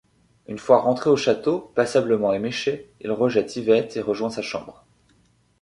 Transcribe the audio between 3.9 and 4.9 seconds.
et rejoint sa chambre.